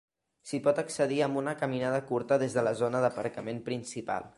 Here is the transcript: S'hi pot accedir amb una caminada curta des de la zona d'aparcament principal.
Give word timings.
S'hi 0.51 0.59
pot 0.67 0.79
accedir 0.83 1.19
amb 1.25 1.41
una 1.43 1.55
caminada 1.61 2.01
curta 2.13 2.41
des 2.45 2.59
de 2.59 2.65
la 2.69 2.77
zona 2.83 3.05
d'aparcament 3.07 3.67
principal. 3.73 4.29